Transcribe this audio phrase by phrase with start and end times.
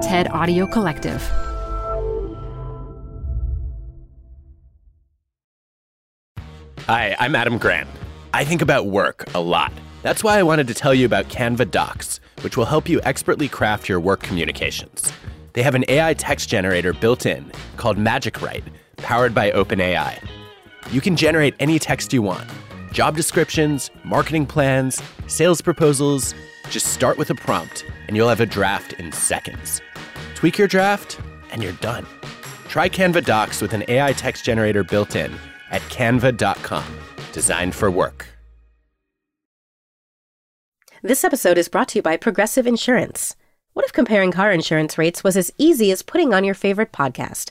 [0.00, 1.20] TED Audio Collective.
[6.86, 7.86] Hi, I'm Adam Grant.
[8.32, 9.70] I think about work a lot.
[10.02, 13.46] That's why I wanted to tell you about Canva Docs, which will help you expertly
[13.46, 15.12] craft your work communications.
[15.52, 18.64] They have an AI text generator built in called Magic Write,
[18.96, 20.26] powered by OpenAI.
[20.90, 22.48] You can generate any text you want
[22.92, 26.34] job descriptions, marketing plans, sales proposals.
[26.70, 29.82] Just start with a prompt, and you'll have a draft in seconds.
[30.34, 32.06] Tweak your draft, and you're done.
[32.68, 35.34] Try Canva Docs with an AI text generator built in
[35.70, 36.86] at canva.com.
[37.32, 38.26] Designed for work.
[41.02, 43.34] This episode is brought to you by Progressive Insurance.
[43.72, 47.50] What if comparing car insurance rates was as easy as putting on your favorite podcast?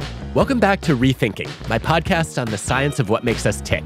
[0.33, 3.83] Welcome back to Rethinking, my podcast on the science of what makes us tick.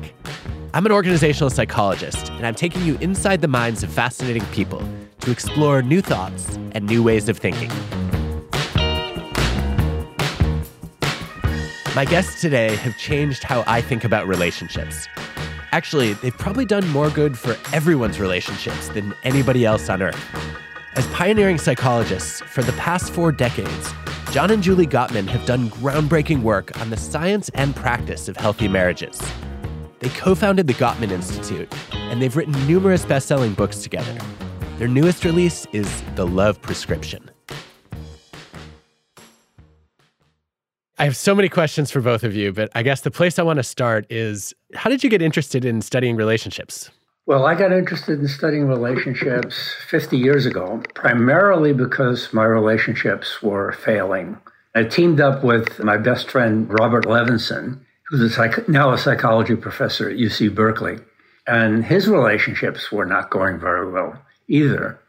[0.75, 4.87] I'm an organizational psychologist, and I'm taking you inside the minds of fascinating people
[5.21, 7.71] to explore new thoughts and new ways of thinking.
[11.95, 15.07] My guests today have changed how I think about relationships.
[15.71, 20.23] Actually, they've probably done more good for everyone's relationships than anybody else on earth.
[20.93, 23.95] As pioneering psychologists for the past four decades,
[24.35, 28.67] John and Julie Gottman have done groundbreaking work on the science and practice of healthy
[28.67, 29.17] marriages.
[29.99, 34.17] They co founded the Gottman Institute, and they've written numerous best selling books together.
[34.77, 37.31] Their newest release is The Love Prescription.
[40.97, 43.43] I have so many questions for both of you, but I guess the place I
[43.43, 46.91] want to start is how did you get interested in studying relationships?
[47.27, 53.71] Well, I got interested in studying relationships 50 years ago, primarily because my relationships were
[53.71, 54.37] failing.
[54.75, 59.55] I teamed up with my best friend, Robert Levenson, who's a psych- now a psychology
[59.55, 60.99] professor at UC Berkeley.
[61.47, 64.99] And his relationships were not going very well either.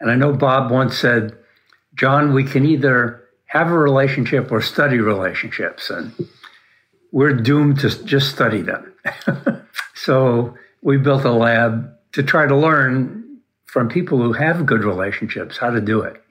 [0.00, 1.38] And I know Bob once said,
[1.94, 5.90] John, we can either have a relationship or study relationships.
[5.90, 6.12] And
[7.12, 8.92] we're doomed to just study them.
[9.94, 15.56] so we built a lab to try to learn from people who have good relationships
[15.56, 16.22] how to do it.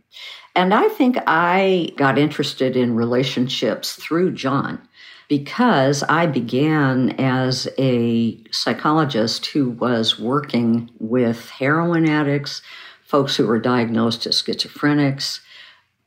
[0.55, 4.85] And I think I got interested in relationships through John
[5.29, 12.61] because I began as a psychologist who was working with heroin addicts,
[13.05, 15.39] folks who were diagnosed as schizophrenics,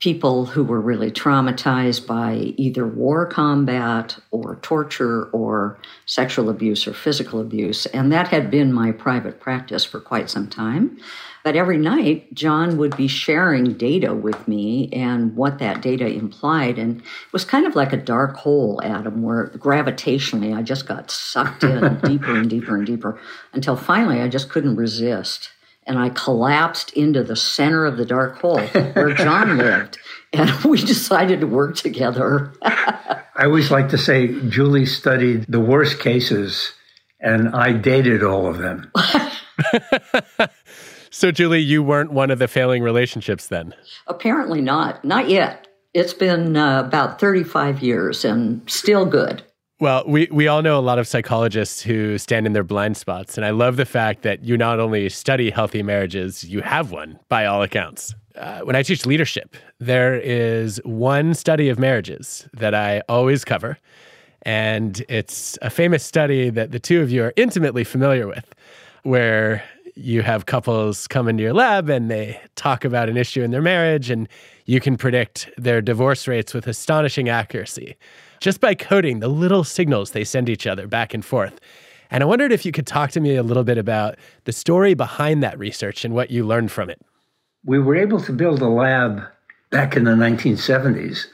[0.00, 6.93] people who were really traumatized by either war combat or torture or sexual abuse or
[6.93, 7.87] physical abuse.
[7.87, 10.99] And that had been my private practice for quite some time.
[11.44, 16.78] But every night, John would be sharing data with me and what that data implied.
[16.78, 21.11] And it was kind of like a dark hole, Adam, where gravitationally I just got
[21.11, 23.21] sucked in deeper and deeper and deeper
[23.53, 25.50] until finally I just couldn't resist
[25.87, 29.99] and I collapsed into the center of the dark hole where John lived.
[30.33, 32.53] And we decided to work together.
[32.62, 36.73] I always like to say Julie studied the worst cases
[37.21, 38.91] and I dated all of them.
[41.11, 43.75] so, Julie, you weren't one of the failing relationships then?
[44.06, 45.05] Apparently not.
[45.05, 45.69] Not yet.
[45.94, 49.43] It's been uh, about 35 years and still good.
[49.81, 53.37] Well, we, we all know a lot of psychologists who stand in their blind spots.
[53.37, 57.19] And I love the fact that you not only study healthy marriages, you have one
[57.29, 58.15] by all accounts.
[58.37, 63.76] Uh, when I teach leadership, there is one study of marriages that I always cover.
[64.43, 68.55] And it's a famous study that the two of you are intimately familiar with,
[69.03, 69.65] where
[69.97, 73.62] you have couples come into your lab and they talk about an issue in their
[73.62, 74.29] marriage, and
[74.67, 77.97] you can predict their divorce rates with astonishing accuracy
[78.44, 81.58] just by coding the little signals they send each other back and forth.
[82.11, 84.93] And I wondered if you could talk to me a little bit about the story
[84.93, 87.00] behind that research and what you learned from it.
[87.64, 89.23] We were able to build a lab
[89.70, 91.25] back in the 1970s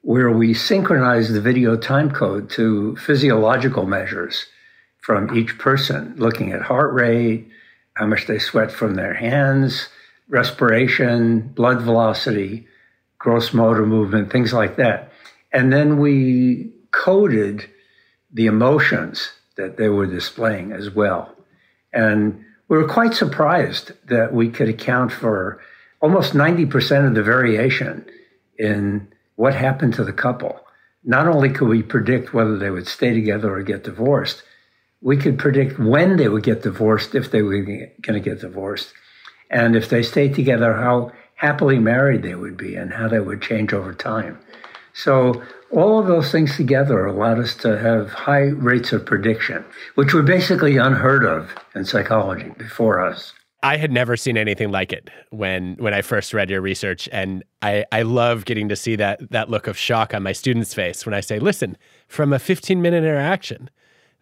[0.00, 4.46] where we synchronized the video time code to physiological measures
[5.00, 7.46] from each person, looking at heart rate,
[7.94, 9.88] how much they sweat from their hands,
[10.28, 12.66] respiration, blood velocity,
[13.20, 15.11] gross motor movement, things like that.
[15.52, 17.68] And then we coded
[18.32, 21.34] the emotions that they were displaying as well.
[21.92, 25.60] And we were quite surprised that we could account for
[26.00, 28.06] almost 90% of the variation
[28.58, 30.60] in what happened to the couple.
[31.04, 34.42] Not only could we predict whether they would stay together or get divorced,
[35.00, 38.92] we could predict when they would get divorced if they were going to get divorced.
[39.50, 43.42] And if they stayed together, how happily married they would be and how they would
[43.42, 44.38] change over time.
[44.94, 50.12] So all of those things together allowed us to have high rates of prediction, which
[50.12, 53.32] were basically unheard of in psychology before us.
[53.62, 57.44] I had never seen anything like it when when I first read your research, and
[57.62, 61.06] I I love getting to see that that look of shock on my student's face
[61.06, 61.78] when I say, "Listen,
[62.08, 63.70] from a 15 minute interaction,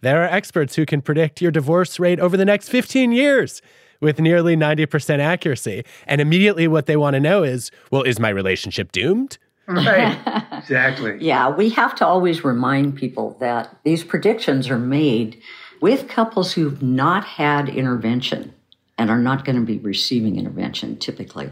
[0.03, 3.63] there are experts who can predict your divorce rate over the next 15 years."
[4.03, 5.85] With nearly 90% accuracy.
[6.07, 9.37] And immediately what they want to know is, well, is my relationship doomed?
[9.75, 10.19] Right.
[10.53, 11.19] exactly.
[11.21, 15.41] Yeah, we have to always remind people that these predictions are made
[15.81, 18.55] with couples who've not had intervention
[18.99, 21.51] and are not going to be receiving intervention typically.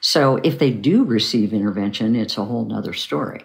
[0.00, 3.44] So if they do receive intervention, it's a whole nother story.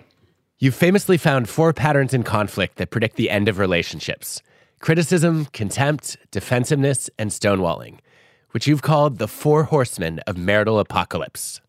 [0.59, 4.41] You've famously found four patterns in conflict that predict the end of relationships
[4.79, 7.99] criticism, contempt, defensiveness, and stonewalling
[8.51, 11.61] which you've called the four horsemen of marital apocalypse.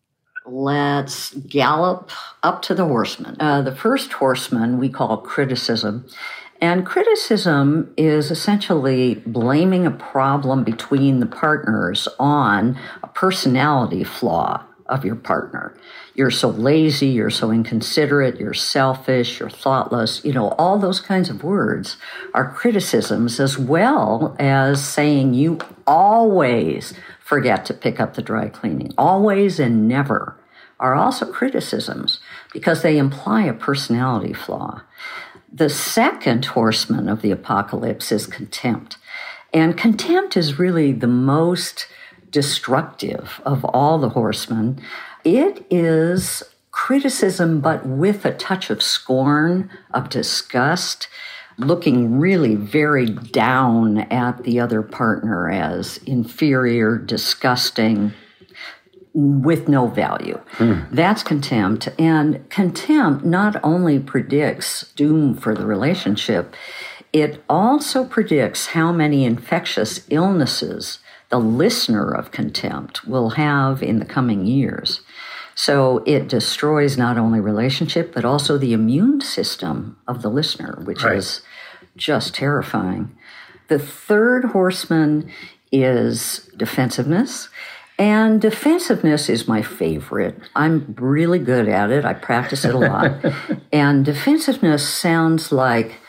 [0.51, 2.09] Let's gallop
[2.41, 3.37] up to the horsemen.
[3.39, 6.07] Uh, the first horseman we call criticism.
[6.59, 15.05] And criticism is essentially blaming a problem between the partners on a personality flaw of
[15.05, 15.77] your partner.
[16.15, 20.25] You're so lazy, you're so inconsiderate, you're selfish, you're thoughtless.
[20.25, 21.97] You know, all those kinds of words
[22.33, 28.91] are criticisms as well as saying you always forget to pick up the dry cleaning.
[28.97, 30.38] Always and never
[30.79, 32.19] are also criticisms
[32.53, 34.81] because they imply a personality flaw.
[35.51, 38.97] The second horseman of the apocalypse is contempt.
[39.53, 41.87] And contempt is really the most
[42.29, 44.79] destructive of all the horsemen.
[45.23, 51.07] It is criticism, but with a touch of scorn, of disgust,
[51.57, 58.13] looking really very down at the other partner as inferior, disgusting,
[59.13, 60.39] with no value.
[60.53, 60.81] Hmm.
[60.91, 61.89] That's contempt.
[61.97, 66.53] And contempt not only predicts doom for the relationship,
[67.11, 74.05] it also predicts how many infectious illnesses the listener of contempt will have in the
[74.05, 75.01] coming years.
[75.55, 81.03] So it destroys not only relationship, but also the immune system of the listener, which
[81.03, 81.17] right.
[81.17, 81.41] is
[81.97, 83.15] just terrifying.
[83.67, 85.29] The third horseman
[85.71, 87.49] is defensiveness.
[87.99, 90.39] And defensiveness is my favorite.
[90.55, 92.05] I'm really good at it.
[92.05, 93.25] I practice it a lot.
[93.73, 95.99] and defensiveness sounds like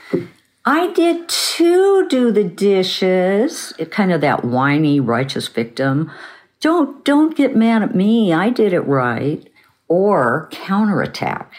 [0.64, 3.72] I did too do the dishes.
[3.76, 6.12] It kind of that whiny righteous victim.
[6.60, 8.32] Don't don't get mad at me.
[8.32, 9.44] I did it right.
[9.88, 11.52] Or counterattack.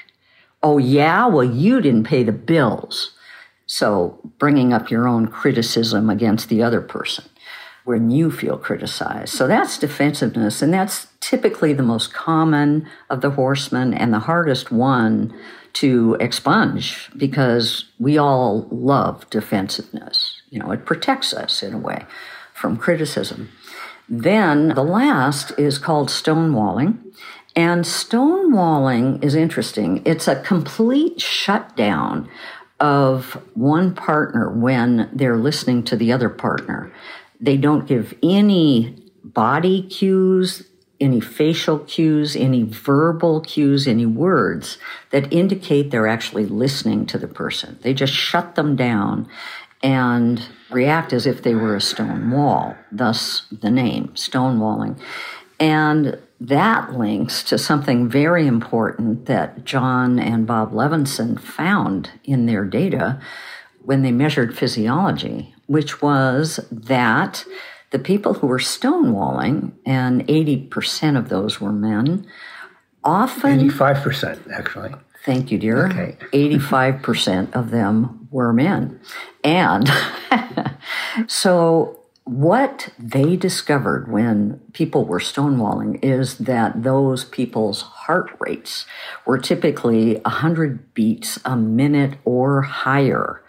[0.64, 3.18] Oh yeah, well you didn't pay the bills.
[3.66, 7.26] So bringing up your own criticism against the other person
[7.84, 9.34] when you feel criticized.
[9.34, 14.72] So that's defensiveness and that's typically the most common of the horsemen and the hardest
[14.72, 15.34] one
[15.74, 20.42] to expunge because we all love defensiveness.
[20.50, 22.06] You know, it protects us in a way
[22.54, 23.50] from criticism.
[24.10, 26.98] Then the last is called stonewalling.
[27.56, 30.02] And stonewalling is interesting.
[30.06, 32.30] It's a complete shutdown
[32.80, 36.92] of one partner when they're listening to the other partner.
[37.42, 40.64] They don't give any body cues
[41.02, 44.78] any facial cues, any verbal cues, any words
[45.10, 47.80] that indicate they're actually listening to the person.
[47.82, 49.28] They just shut them down
[49.82, 55.00] and react as if they were a stone wall, thus the name, stonewalling.
[55.60, 62.64] And that links to something very important that John and Bob Levenson found in their
[62.64, 63.20] data
[63.84, 67.46] when they measured physiology, which was that
[67.92, 72.28] the people who were stonewalling, and 80% of those were men,
[73.06, 73.70] often.
[73.70, 74.92] 85%, actually.
[75.24, 75.88] Thank you, dear.
[75.88, 76.18] Okay.
[76.34, 79.00] 85% of them were men.
[79.46, 79.90] And
[81.28, 88.86] so, what they discovered when people were stonewalling is that those people's heart rates
[89.26, 93.42] were typically 100 beats a minute or higher.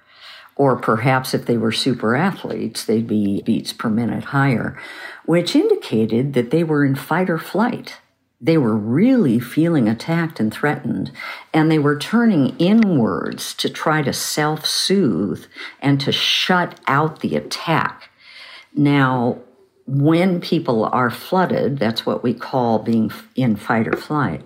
[0.57, 4.79] Or perhaps if they were super athletes, they'd be beats per minute higher,
[5.25, 7.99] which indicated that they were in fight or flight.
[8.41, 11.13] They were really feeling attacked and threatened,
[11.55, 15.45] and they were turning inwards to try to self soothe
[15.81, 18.11] and to shut out the attack.
[18.75, 19.39] Now,
[19.87, 24.43] when people are flooded, that's what we call being in fight or flight.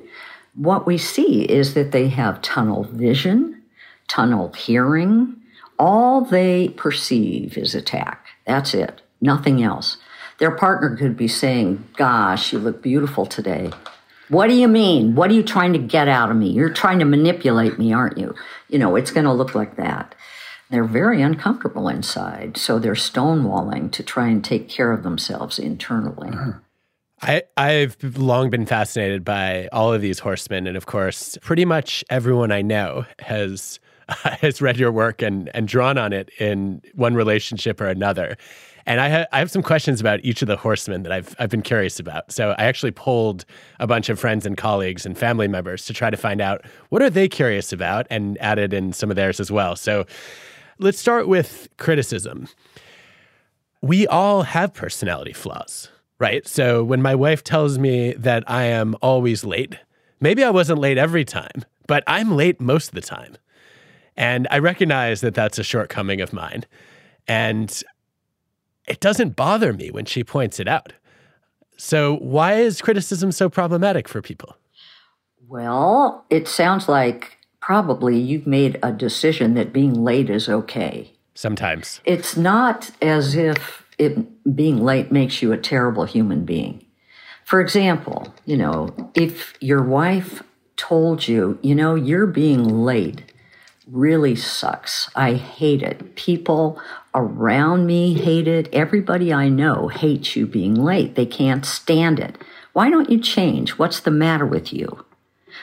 [0.54, 3.62] What we see is that they have tunnel vision,
[4.08, 5.35] tunnel hearing.
[5.78, 8.26] All they perceive is attack.
[8.46, 9.98] That's it, nothing else.
[10.38, 13.70] Their partner could be saying, Gosh, you look beautiful today.
[14.28, 15.14] What do you mean?
[15.14, 16.50] What are you trying to get out of me?
[16.50, 18.34] You're trying to manipulate me, aren't you?
[18.68, 20.14] You know, it's going to look like that.
[20.68, 26.30] They're very uncomfortable inside, so they're stonewalling to try and take care of themselves internally.
[26.30, 26.52] Uh-huh.
[27.22, 32.04] I, I've long been fascinated by all of these horsemen, and of course, pretty much
[32.10, 33.78] everyone I know has
[34.40, 38.36] has read your work and and drawn on it in one relationship or another.
[38.86, 41.50] And I, ha- I have some questions about each of the horsemen that I've, I've
[41.50, 42.30] been curious about.
[42.30, 43.44] So I actually polled
[43.80, 47.02] a bunch of friends and colleagues and family members to try to find out what
[47.02, 49.74] are they curious about and added in some of theirs as well.
[49.74, 50.06] So
[50.78, 52.46] let's start with criticism.
[53.82, 56.46] We all have personality flaws, right?
[56.46, 59.76] So when my wife tells me that I am always late,
[60.20, 63.36] maybe I wasn't late every time, but I'm late most of the time.
[64.16, 66.64] And I recognize that that's a shortcoming of mine.
[67.28, 67.82] And
[68.86, 70.92] it doesn't bother me when she points it out.
[71.76, 74.56] So, why is criticism so problematic for people?
[75.46, 81.12] Well, it sounds like probably you've made a decision that being late is okay.
[81.34, 82.00] Sometimes.
[82.04, 86.84] It's not as if it, being late makes you a terrible human being.
[87.44, 90.42] For example, you know, if your wife
[90.76, 93.32] told you, you know, you're being late
[93.86, 95.10] really sucks.
[95.14, 96.16] I hate it.
[96.16, 96.80] People
[97.14, 98.68] around me hate it.
[98.72, 101.14] Everybody I know hates you being late.
[101.14, 102.36] They can't stand it.
[102.72, 103.78] Why don't you change?
[103.78, 105.04] What's the matter with you?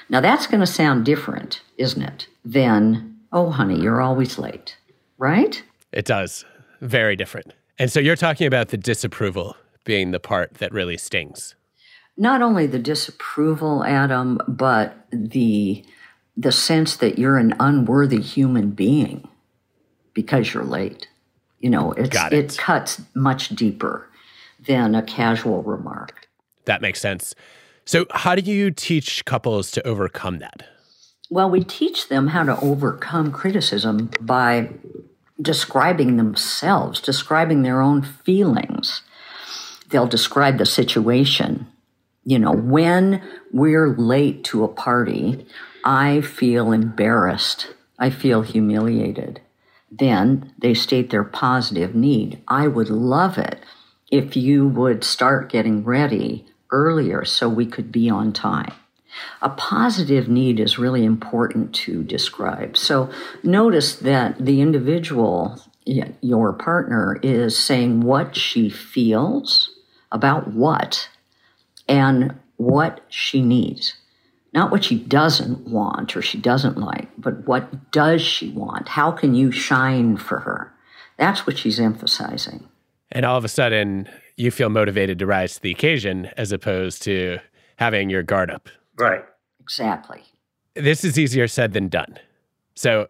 [0.10, 2.28] Now that's going to sound different, isn't it?
[2.44, 4.78] Than, oh, honey, you're always late,
[5.18, 5.62] right?
[5.92, 6.46] It does.
[6.82, 7.54] Very different.
[7.78, 11.56] And so you're talking about the disapproval being the part that really stings.
[12.16, 15.84] Not only the disapproval, Adam, but the
[16.36, 19.28] the sense that you're an unworthy human being
[20.14, 21.08] because you're late.
[21.60, 22.34] You know, it's, it.
[22.34, 24.10] it cuts much deeper
[24.66, 26.28] than a casual remark.
[26.66, 27.36] That makes sense.
[27.86, 30.64] So, how do you teach couples to overcome that?
[31.30, 34.70] Well, we teach them how to overcome criticism by
[35.42, 39.02] describing themselves, describing their own feelings.
[39.90, 41.68] They'll describe the situation.
[42.24, 43.22] You know, when
[43.52, 45.46] we're late to a party,
[45.84, 47.74] I feel embarrassed.
[48.00, 49.42] I feel humiliated.
[49.92, 52.42] Then they state their positive need.
[52.48, 53.60] I would love it
[54.10, 58.74] if you would start getting ready earlier so we could be on time.
[59.42, 62.76] A positive need is really important to describe.
[62.76, 63.12] So
[63.44, 69.70] notice that the individual, your partner, is saying what she feels
[70.12, 71.10] about what
[71.88, 73.94] and what she needs
[74.54, 78.88] not what she doesn't want or she doesn't like, but what does she want?
[78.88, 80.72] How can you shine for her?
[81.18, 82.68] That's what she's emphasizing.
[83.12, 84.08] And all of a sudden,
[84.38, 87.40] you feel motivated to rise to the occasion as opposed to
[87.78, 88.70] having your guard up.
[88.98, 89.24] Right.
[89.62, 90.24] Exactly.
[90.76, 92.20] This is easier said than done.
[92.76, 93.08] So,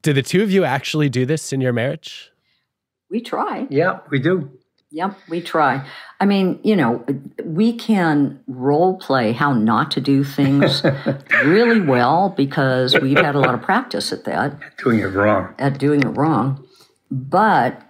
[0.00, 2.32] do the two of you actually do this in your marriage?
[3.10, 3.66] We try.
[3.68, 4.50] Yeah, we do.
[4.92, 5.86] Yep, we try.
[6.20, 7.04] I mean, you know,
[7.44, 10.84] we can role play how not to do things
[11.44, 14.58] really well because we've had a lot of practice at that.
[14.78, 15.54] Doing it wrong.
[15.58, 16.64] At doing it wrong.
[17.10, 17.82] But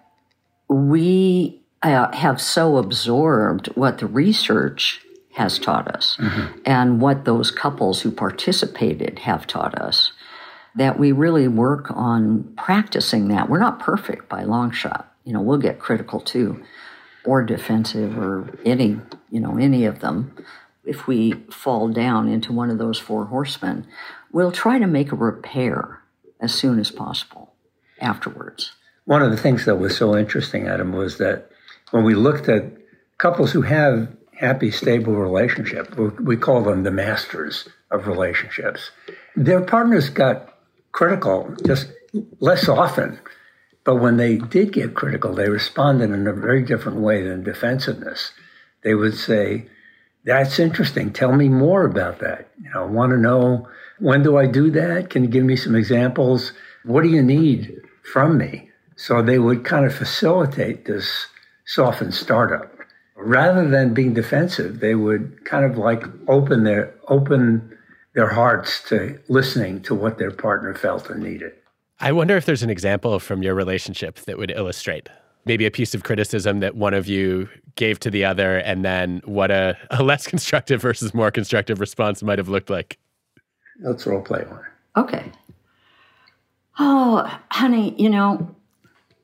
[0.69, 5.01] we uh, have so absorbed what the research
[5.35, 6.59] has taught us mm-hmm.
[6.65, 10.13] and what those couples who participated have taught us
[10.77, 13.51] that we really work on practicing that.
[13.51, 15.13] We're not perfect by long shot.
[15.25, 16.63] You know, we'll get critical too
[17.25, 18.99] or defensive or any,
[19.31, 20.35] you know, any of them,
[20.85, 23.87] if we fall down into one of those four horsemen,
[24.33, 26.01] we'll try to make a repair
[26.41, 27.55] as soon as possible
[28.01, 28.73] afterwards.
[29.05, 31.51] One of the things that was so interesting, Adam, was that
[31.91, 32.65] when we looked at
[33.19, 38.91] couples who have happy, stable relationship, we call them the masters of relationships,
[39.37, 40.59] their partners got
[40.91, 41.93] critical just
[42.41, 43.19] less often
[43.85, 48.33] but when they did get critical, they responded in a very different way than defensiveness.
[48.83, 49.67] They would say,
[50.25, 51.13] That's interesting.
[51.13, 52.49] Tell me more about that.
[52.63, 55.11] You know, I want to know when do I do that?
[55.11, 56.53] Can you give me some examples?
[56.85, 58.71] What do you need from me?
[58.97, 61.27] So they would kind of facilitate this
[61.67, 62.73] softened startup.
[63.17, 67.79] Rather than being defensive, they would kind of like open their open
[68.15, 71.53] their hearts to listening to what their partner felt and needed.
[72.03, 75.09] I wonder if there's an example from your relationship that would illustrate
[75.45, 79.23] maybe a piece of criticism that one of you gave to the other, and then
[79.25, 82.99] what a, a less constructive versus more constructive response might have looked like.
[83.81, 84.65] Let's role play one.
[84.97, 85.31] Okay.
[86.81, 88.53] Oh, honey, you know,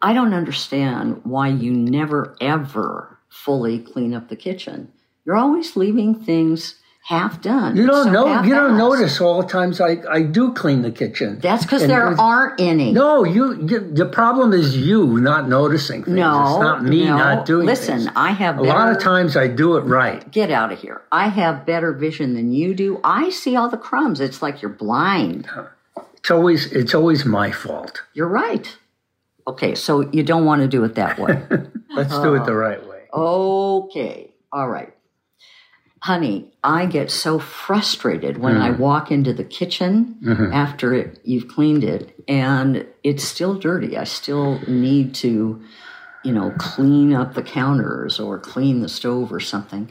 [0.00, 4.92] I don't understand why you never ever fully clean up the kitchen.
[5.24, 6.76] You're always leaving things
[7.08, 7.74] half done.
[7.74, 8.42] You don't So know.
[8.42, 11.38] You don't notice all the times I, I do clean the kitchen.
[11.40, 12.92] That's because there aren't any.
[12.92, 13.80] No, you, you.
[13.80, 16.16] The problem is you not noticing things.
[16.16, 17.16] No, it's not me no.
[17.16, 17.64] not doing.
[17.64, 18.12] Listen, things.
[18.14, 20.30] I have a lot of times I do it right.
[20.30, 21.00] Get out of here.
[21.10, 23.00] I have better vision than you do.
[23.02, 24.20] I see all the crumbs.
[24.20, 25.48] It's like you're blind.
[26.18, 28.02] It's always it's always my fault.
[28.12, 28.76] You're right.
[29.46, 31.42] Okay, so you don't want to do it that way.
[31.96, 32.52] Let's do it the uh-huh.
[32.52, 33.04] right way.
[33.14, 34.34] Okay.
[34.52, 34.92] All right.
[36.02, 38.78] Honey, I get so frustrated when I mm.
[38.78, 40.52] walk into the kitchen mm-hmm.
[40.52, 43.96] after it, you've cleaned it and it's still dirty.
[43.96, 45.60] I still need to,
[46.24, 49.90] you know, clean up the counters or clean the stove or something.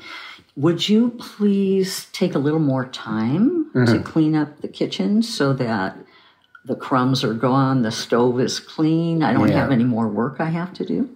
[0.55, 4.03] Would you please take a little more time to mm-hmm.
[4.03, 5.97] clean up the kitchen so that
[6.65, 9.61] the crumbs are gone, the stove is clean, I don't Yeah.
[9.61, 11.09] have any more work I have to do?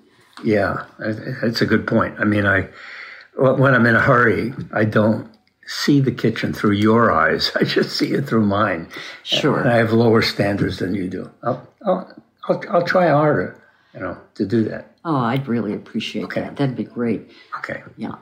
[0.43, 2.15] Yeah, that's a good point.
[2.19, 2.69] I mean, I
[3.35, 5.31] when I'm in a hurry, I don't
[5.65, 7.51] see the kitchen through your eyes.
[7.59, 8.87] I just see it through mine.
[9.23, 9.59] Sure.
[9.59, 11.31] And I have lower standards than you do.
[11.43, 13.61] I'll I'll I'll, I'll try harder,
[13.93, 14.95] you know, to do that.
[15.05, 16.57] Oh, I'd really appreciate that.
[16.57, 17.31] That'd be great.
[17.59, 17.81] Okay.
[17.97, 18.15] Yeah.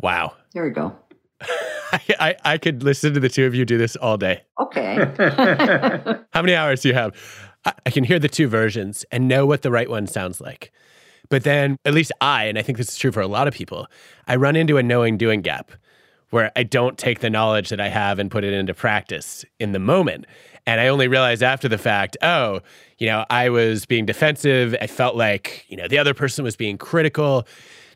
[0.00, 0.34] Wow.
[0.52, 0.94] There we go.
[1.40, 4.42] I, I, I could listen to the two of you do this all day.
[4.60, 4.96] Okay.
[6.32, 7.14] How many hours do you have?
[7.64, 10.72] I, I can hear the two versions and know what the right one sounds like.
[11.28, 13.54] But then, at least I, and I think this is true for a lot of
[13.54, 13.86] people,
[14.26, 15.72] I run into a knowing doing gap
[16.30, 19.72] where I don't take the knowledge that I have and put it into practice in
[19.72, 20.26] the moment.
[20.66, 22.60] And I only realize after the fact, oh,
[22.98, 24.74] you know, I was being defensive.
[24.80, 27.46] I felt like, you know, the other person was being critical.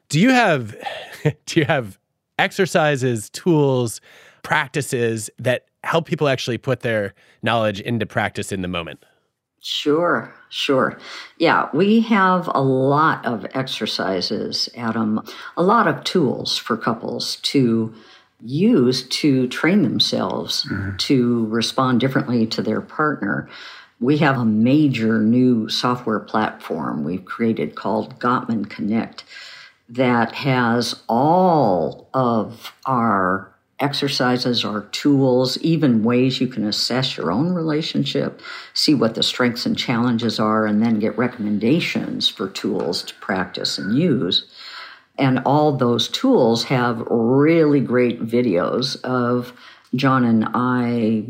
[0.09, 0.77] Do you have
[1.47, 1.99] do you have
[2.39, 4.01] exercises, tools,
[4.43, 9.05] practices that help people actually put their knowledge into practice in the moment?
[9.63, 10.99] Sure, sure.
[11.37, 15.23] Yeah, we have a lot of exercises, Adam,
[15.57, 17.95] a lot of tools for couples to
[18.43, 20.97] use to train themselves mm-hmm.
[20.97, 23.51] to respond differently to their partner.
[24.01, 29.25] We have a major new software platform we've created called Gottman Connect
[29.91, 37.53] that has all of our exercises or tools, even ways you can assess your own
[37.55, 38.41] relationship,
[38.75, 43.79] see what the strengths and challenges are, and then get recommendations for tools to practice
[43.79, 44.45] and use.
[45.19, 49.53] And all those tools have really great videos of
[49.95, 51.25] John and I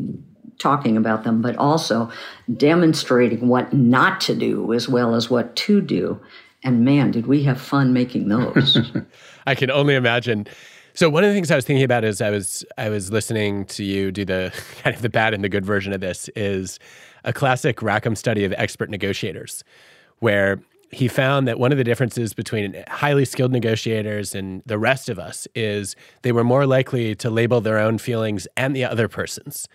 [0.58, 2.10] talking about them, but also
[2.56, 6.20] demonstrating what not to do as well as what to do.
[6.62, 8.78] And man, did we have fun making those.
[9.46, 10.46] I can only imagine.
[10.94, 13.64] So one of the things I was thinking about is I was I was listening
[13.66, 16.79] to you do the kind of the bad and the good version of this is
[17.24, 19.62] a classic Rackham study of expert negotiators,
[20.18, 25.09] where he found that one of the differences between highly skilled negotiators and the rest
[25.09, 29.07] of us is they were more likely to label their own feelings and the other
[29.07, 29.68] person's,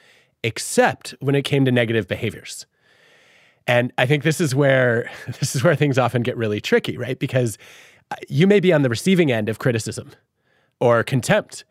[0.43, 2.65] except when it came to negative behaviors.
[3.65, 7.17] And I think this is where this is where things often get really tricky, right?
[7.17, 7.57] Because
[8.11, 10.11] uh, you may be on the receiving end of criticism
[10.79, 11.63] or contempt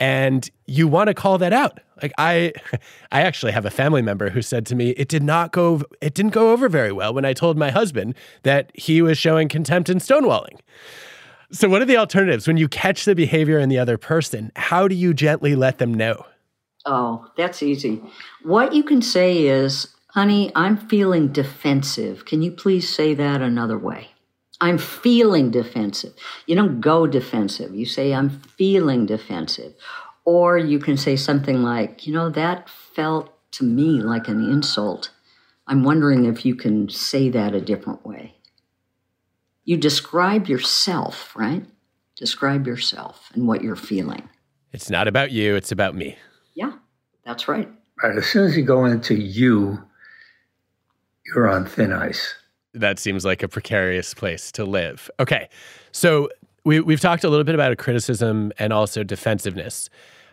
[0.00, 1.80] and you want to call that out.
[2.02, 2.52] Like I
[3.12, 6.14] I actually have a family member who said to me it did not go it
[6.14, 9.88] didn't go over very well when I told my husband that he was showing contempt
[9.88, 10.60] and stonewalling.
[11.50, 14.52] So what are the alternatives when you catch the behavior in the other person?
[14.54, 16.26] How do you gently let them know?
[16.84, 18.02] Oh, that's easy.
[18.42, 22.26] What you can say is, honey, I'm feeling defensive.
[22.26, 24.10] Can you please say that another way?
[24.60, 26.14] I'm feeling defensive.
[26.46, 27.74] You don't go defensive.
[27.74, 29.74] You say, I'm feeling defensive.
[30.24, 35.10] Or you can say something like, you know, that felt to me like an insult.
[35.66, 38.34] I'm wondering if you can say that a different way.
[39.64, 41.64] You describe yourself, right?
[42.16, 44.28] Describe yourself and what you're feeling.
[44.72, 46.16] It's not about you, it's about me.
[46.54, 46.72] Yeah,
[47.24, 47.68] that's right.
[48.02, 48.16] Right.
[48.16, 49.82] As soon as you go into you,
[51.26, 52.34] you're on thin ice.
[52.74, 55.10] That seems like a precarious place to live.
[55.18, 55.48] Okay.
[55.92, 56.28] So
[56.64, 59.88] We, we've talked a little bit about criticism and also defensiveness.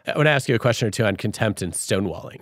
[0.06, 2.41] I want to ask you a question or two on contempt and stonewalling.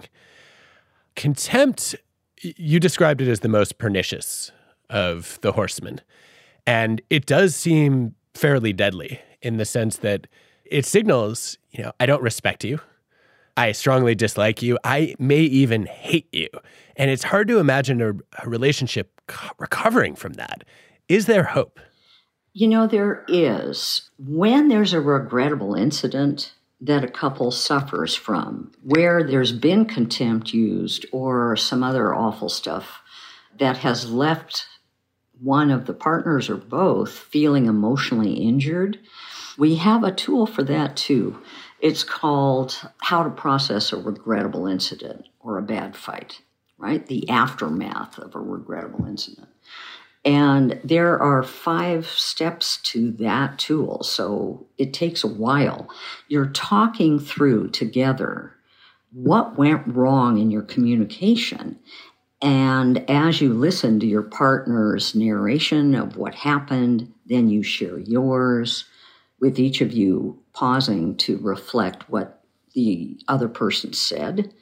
[1.15, 1.95] Contempt,
[2.41, 4.51] you described it as the most pernicious
[4.89, 6.01] of the horsemen.
[6.65, 10.25] And it does seem fairly deadly in the sense that
[10.65, 12.79] it signals, you know, I don't respect you.
[13.55, 14.79] I strongly dislike you.
[14.83, 16.49] I may even hate you.
[16.95, 19.12] And it's hard to imagine a, a relationship
[19.57, 20.63] recovering from that.
[21.07, 21.79] Is there hope?
[22.53, 24.09] You know, there is.
[24.17, 31.05] When there's a regrettable incident that a couple suffers from, where there's been contempt used
[31.11, 33.01] or some other awful stuff
[33.57, 34.67] that has left
[35.39, 38.99] one of the partners or both feeling emotionally injured,
[39.57, 41.39] we have a tool for that too.
[41.79, 46.41] It's called How to Process a Regrettable Incident or a Bad Fight,
[46.83, 47.05] right?
[47.07, 49.47] The aftermath of a regrettable incident.
[50.25, 54.03] And there are five steps to that tool.
[54.03, 55.89] So it takes a while.
[56.27, 58.53] You're talking through together
[59.13, 61.79] what went wrong in your communication.
[62.41, 68.85] And as you listen to your partner's narration of what happened, then you share yours
[69.39, 72.43] with each of you pausing to reflect what
[72.73, 74.53] the other person said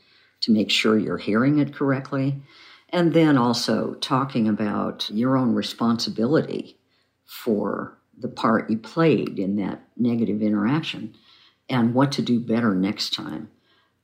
[0.42, 2.42] to make sure you're hearing it correctly.
[2.90, 6.78] And then also talking about your own responsibility
[7.26, 11.16] for the part you played in that negative interaction
[11.70, 13.50] and what to do better next time.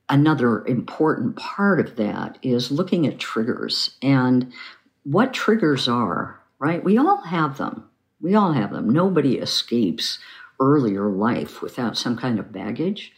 [0.08, 4.50] Another important part of that is looking at triggers and
[5.04, 6.82] what triggers are, right?
[6.82, 7.88] We all have them.
[8.20, 8.88] We all have them.
[8.88, 10.18] Nobody escapes
[10.58, 13.12] earlier life without some kind of baggage,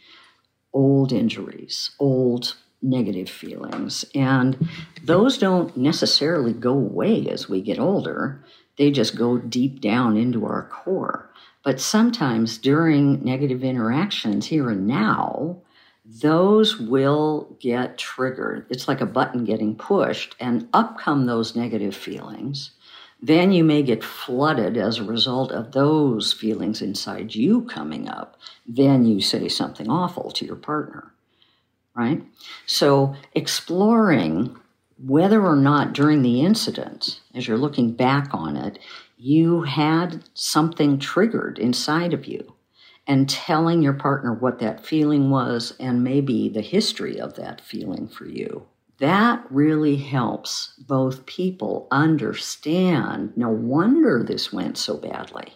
[0.73, 4.05] old injuries, old negative feelings.
[4.15, 4.69] And
[5.03, 8.43] those don't necessarily go away as we get older,
[8.77, 11.29] they just go deep down into our core.
[11.63, 15.61] But sometimes during negative interactions here and now,
[16.03, 18.65] those will get triggered.
[18.69, 22.71] It's like a button getting pushed, and up come those negative feelings
[23.21, 28.37] then you may get flooded as a result of those feelings inside you coming up.
[28.65, 31.10] Then you say something awful to your partner,
[31.95, 32.23] right?
[32.65, 34.55] So exploring
[34.97, 38.79] whether or not during the incident, as you're looking back on it,
[39.17, 42.55] you had something triggered inside of you
[43.07, 48.07] and telling your partner what that feeling was and maybe the history of that feeling
[48.07, 48.67] for you
[49.01, 55.55] that really helps both people understand no wonder this went so badly.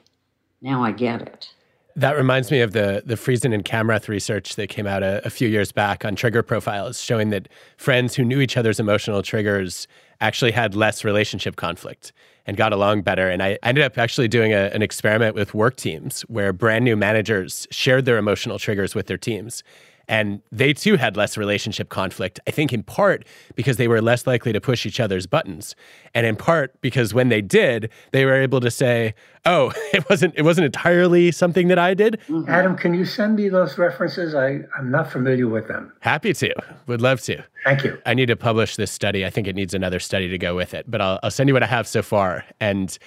[0.62, 1.54] Now I get it.
[1.98, 5.30] That reminds me of the the Friesen and Kammrath research that came out a, a,
[5.30, 9.88] few years back on trigger profiles, showing that friends who knew each other's emotional triggers
[10.20, 12.12] actually had less relationship conflict
[12.46, 13.30] and got along better.
[13.30, 16.98] And I ended up actually doing a, an experiment with work teams where brand new
[16.98, 19.64] managers shared their emotional triggers with their teams.
[20.08, 24.28] And they too had less relationship conflict, I think in part because they were less
[24.28, 25.76] likely to push each other's buttons.
[26.14, 29.14] And in part because when they did, they were able to say,
[29.46, 32.20] oh, it wasn't it wasn't entirely something that I did.
[32.28, 32.50] Mm-hmm.
[32.50, 34.36] Adam, can you send me those references?
[34.36, 35.92] I, I'm not familiar with them.
[36.02, 36.54] Happy to.
[36.88, 37.44] Would love to.
[37.64, 38.00] Thank you.
[38.06, 39.26] I need to publish this study.
[39.26, 41.54] I think it needs another study to go with it, but I'll, I'll send you
[41.54, 42.46] what I have so far.
[42.60, 42.98] And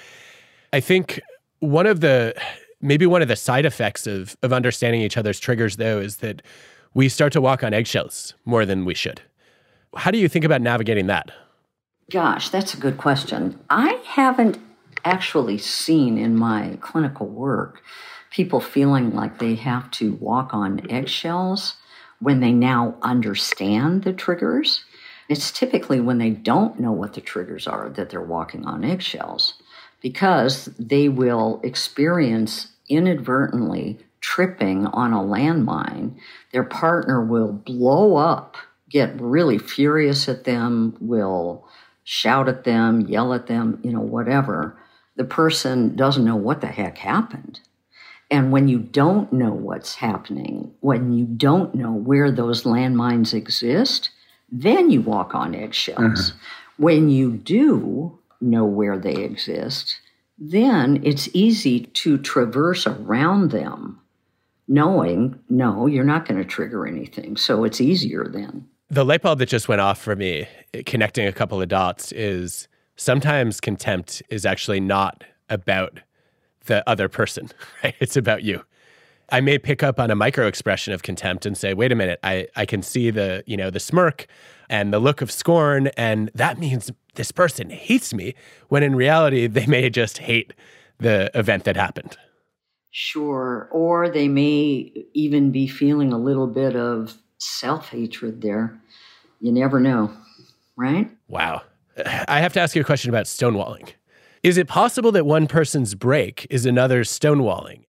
[0.72, 1.20] I think
[1.60, 2.34] one of the
[2.80, 6.42] maybe one of the side effects of of understanding each other's triggers though is that
[6.94, 9.22] we start to walk on eggshells more than we should.
[9.96, 11.30] How do you think about navigating that?
[12.10, 13.58] Gosh, that's a good question.
[13.70, 14.58] I haven't
[15.04, 17.82] actually seen in my clinical work
[18.30, 21.74] people feeling like they have to walk on eggshells
[22.20, 24.84] when they now understand the triggers.
[25.28, 29.54] It's typically when they don't know what the triggers are that they're walking on eggshells
[30.00, 36.14] because they will experience inadvertently tripping on a landmine,
[36.52, 38.58] their partner will blow up,
[38.90, 41.66] get really furious at them, will
[42.04, 44.78] shout at them, yell at them, you know, whatever.
[45.16, 47.60] The person doesn't know what the heck happened.
[48.30, 54.10] And when you don't know what's happening, when you don't know where those landmines exist,
[54.52, 56.32] then you walk on eggshells.
[56.32, 56.82] Mm-hmm.
[56.82, 59.96] When you do know where they exist,
[60.36, 64.02] then it's easy to traverse around them
[64.68, 67.36] knowing, no, you're not going to trigger anything.
[67.36, 68.66] So it's easier then.
[68.90, 72.12] The light bulb that just went off for me, eh, connecting a couple of dots,
[72.12, 76.00] is sometimes contempt is actually not about
[76.66, 77.50] the other person,
[77.84, 77.94] right?
[78.00, 78.62] It's about you.
[79.30, 82.18] I may pick up on a micro expression of contempt and say, wait a minute,
[82.22, 84.26] I, I can see the, you know, the smirk
[84.70, 88.34] and the look of scorn, and that means this person hates me,
[88.68, 90.54] when in reality they may just hate
[90.98, 92.16] the event that happened.
[92.90, 93.68] Sure.
[93.70, 98.78] Or they may even be feeling a little bit of self hatred there.
[99.40, 100.12] You never know,
[100.76, 101.10] right?
[101.28, 101.62] Wow.
[102.28, 103.92] I have to ask you a question about stonewalling.
[104.42, 107.84] Is it possible that one person's break is another's stonewalling?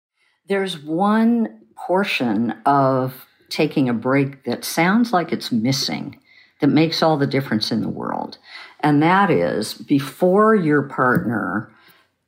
[0.47, 6.19] There's one portion of taking a break that sounds like it's missing
[6.59, 8.37] that makes all the difference in the world.
[8.81, 11.71] And that is before your partner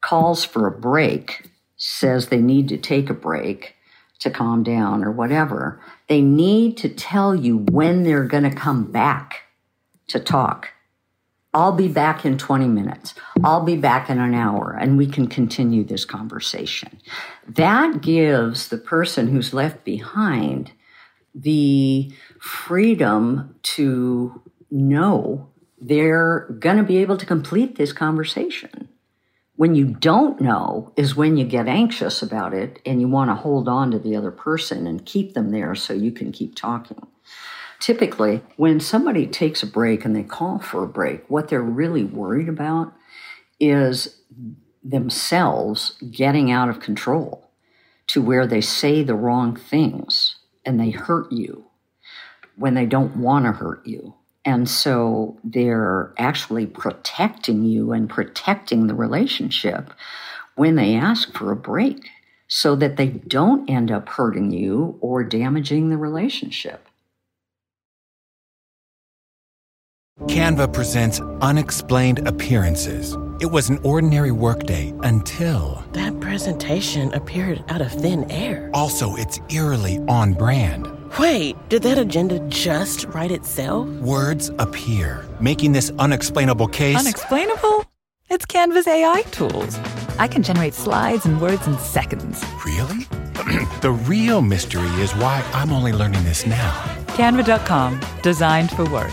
[0.02, 1.51] calls for a break,
[1.84, 3.76] says they need to take a break
[4.20, 8.91] to calm down or whatever, they need to tell you when they're going to come
[8.91, 9.46] back
[10.08, 10.70] to talk.
[11.56, 13.15] I'll be back in 20 minutes.
[13.44, 17.02] I'll be back in an hour and we can continue this conversation.
[17.48, 20.74] That gives the person who's left behind
[21.34, 24.39] the freedom to
[24.70, 28.88] know they're going to be able to complete this conversation.
[29.62, 33.36] When you don't know is when you get anxious about it and you want to
[33.36, 37.06] hold on to the other person and keep them there so you can keep talking.
[37.80, 42.04] Typically, when somebody takes a break and they call for a break, what they're really
[42.04, 42.91] worried about
[43.60, 44.24] is
[44.84, 47.52] themselves getting out of control
[48.08, 51.65] to where they say the wrong things and they hurt you
[52.56, 54.15] when they don't want to hurt you.
[54.44, 59.94] And so they're actually protecting you and protecting the relationship
[60.56, 62.10] when they ask for a break
[62.48, 66.88] so that they don't end up hurting you or damaging the relationship.
[70.24, 73.18] Canva presents unexplained appearances.
[73.40, 75.84] It was an ordinary workday until.
[75.94, 78.70] That presentation appeared out of thin air.
[78.74, 81.01] Also, it's eerily on brand.
[81.19, 83.88] Wait, did that agenda just write itself?
[84.00, 86.97] Words appear, making this unexplainable case.
[86.97, 87.86] Unexplainable?
[88.30, 89.78] It's Canva's AI tools.
[90.19, 92.41] I can generate slides and words in seconds.
[92.65, 93.04] Really?
[93.82, 96.71] the real mystery is why I'm only learning this now.
[97.08, 99.12] Canva.com, designed for work.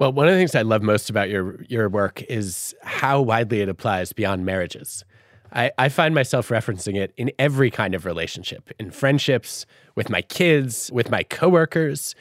[0.00, 3.60] Well, one of the things I love most about your your work is how widely
[3.60, 5.04] it applies beyond marriages.
[5.54, 10.22] I, I find myself referencing it in every kind of relationship, in friendships, with my
[10.22, 12.14] kids, with my coworkers.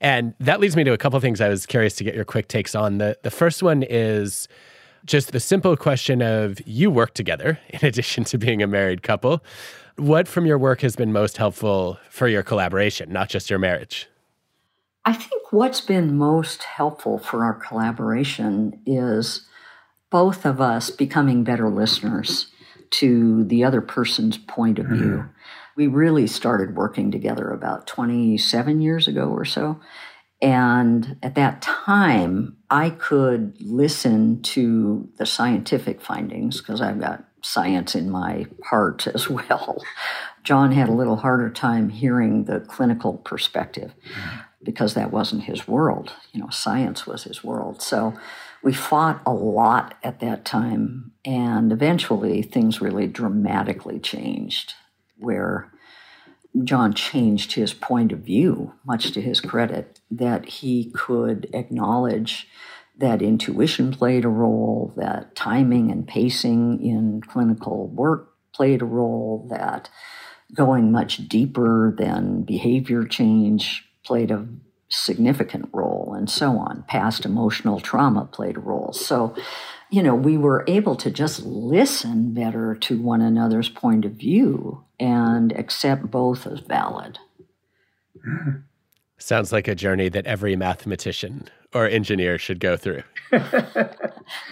[0.00, 2.24] And that leads me to a couple of things I was curious to get your
[2.24, 2.98] quick takes on.
[2.98, 4.48] The the first one is
[5.04, 9.44] just the simple question of you work together in addition to being a married couple.
[9.96, 14.08] What from your work has been most helpful for your collaboration, not just your marriage?
[15.04, 19.46] I think what's been most helpful for our collaboration is
[20.10, 22.51] both of us becoming better listeners
[22.92, 25.00] to the other person's point of view.
[25.00, 25.28] Mm-hmm.
[25.76, 29.80] We really started working together about 27 years ago or so.
[30.42, 37.94] And at that time, I could listen to the scientific findings because I've got science
[37.94, 39.82] in my heart as well.
[40.42, 44.38] John had a little harder time hearing the clinical perspective mm-hmm.
[44.62, 46.12] Because that wasn't his world.
[46.32, 47.82] You know, science was his world.
[47.82, 48.14] So
[48.62, 54.74] we fought a lot at that time, and eventually things really dramatically changed
[55.18, 55.72] where
[56.64, 62.46] John changed his point of view, much to his credit, that he could acknowledge
[62.98, 69.48] that intuition played a role, that timing and pacing in clinical work played a role,
[69.50, 69.88] that
[70.54, 74.46] going much deeper than behavior change played a
[74.88, 76.84] significant role, and so on.
[76.86, 78.92] Past emotional trauma played a role.
[78.92, 79.34] So,
[79.90, 84.84] you know, we were able to just listen better to one another's point of view
[85.00, 87.18] and accept both as valid.
[89.18, 93.02] Sounds like a journey that every mathematician or engineer should go through.
[93.30, 94.10] that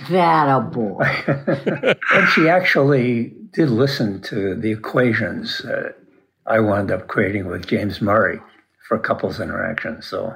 [0.08, 1.04] a boy.
[2.12, 5.96] and she actually did listen to the equations that
[6.46, 8.40] I wound up creating with James Murray
[8.90, 10.02] for couples interaction.
[10.02, 10.34] So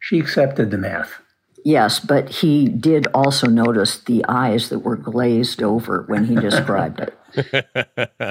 [0.00, 1.20] she accepted the math.
[1.66, 7.00] Yes, but he did also notice the eyes that were glazed over when he described
[7.00, 7.14] it.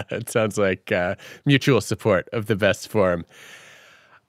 [0.09, 1.13] it sounds like uh,
[1.45, 3.27] mutual support of the best form.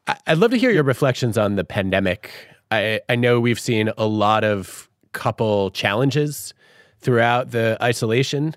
[0.07, 2.31] I- would love to hear your reflections on the pandemic.
[2.71, 6.53] I, I know we've seen a lot of couple challenges
[6.99, 8.55] throughout the isolation,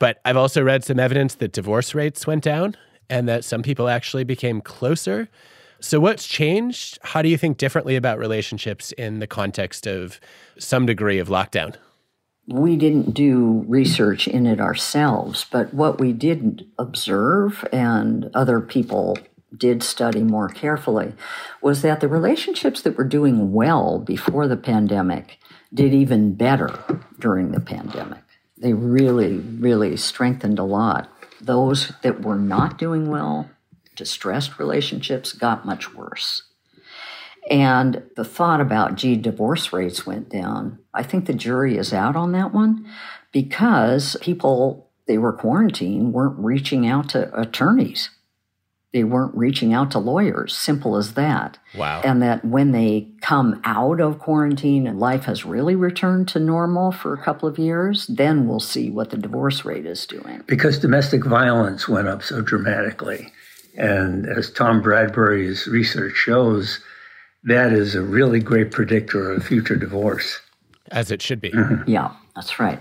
[0.00, 2.76] but I've also read some evidence that divorce rates went down
[3.08, 5.28] and that some people actually became closer.
[5.80, 6.98] So, what's changed?
[7.02, 10.18] How do you think differently about relationships in the context of
[10.58, 11.76] some degree of lockdown?
[12.48, 19.18] We didn't do research in it ourselves, but what we did observe, and other people
[19.56, 21.12] did study more carefully,
[21.62, 25.38] was that the relationships that were doing well before the pandemic
[25.72, 26.72] did even better
[27.18, 28.22] during the pandemic.
[28.56, 31.08] They really, really strengthened a lot.
[31.40, 33.48] Those that were not doing well,
[33.98, 36.44] distressed relationships, got much worse.
[37.50, 40.78] And the thought about, gee, divorce rates went down.
[40.94, 42.86] I think the jury is out on that one
[43.32, 48.10] because people, they were quarantined, weren't reaching out to attorneys.
[48.92, 51.58] They weren't reaching out to lawyers, simple as that.
[51.76, 52.00] Wow.
[52.02, 56.90] And that when they come out of quarantine and life has really returned to normal
[56.90, 60.42] for a couple of years, then we'll see what the divorce rate is doing.
[60.46, 63.30] Because domestic violence went up so dramatically.
[63.78, 66.80] And as Tom Bradbury's research shows,
[67.44, 70.40] that is a really great predictor of future divorce.
[70.90, 71.50] As it should be.
[71.50, 71.88] Mm-hmm.
[71.88, 72.80] Yeah, that's right.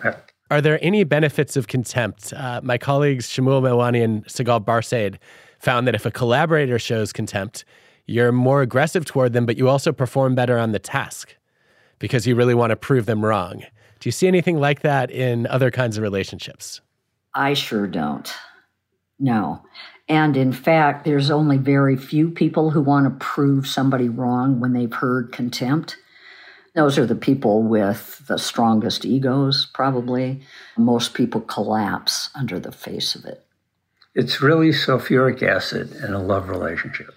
[0.49, 2.33] Are there any benefits of contempt?
[2.33, 5.17] Uh, my colleagues Shimul Melwani and Sigal Barsade
[5.59, 7.63] found that if a collaborator shows contempt,
[8.07, 11.35] you're more aggressive toward them, but you also perform better on the task
[11.99, 13.59] because you really want to prove them wrong.
[13.99, 16.81] Do you see anything like that in other kinds of relationships?
[17.33, 18.31] I sure don't.
[19.19, 19.61] No.
[20.09, 24.73] And in fact, there's only very few people who want to prove somebody wrong when
[24.73, 25.97] they've heard contempt.
[26.75, 30.41] Those are the people with the strongest egos, probably.
[30.77, 33.43] Most people collapse under the face of it.
[34.15, 37.13] It's really sulfuric acid in a love relationship.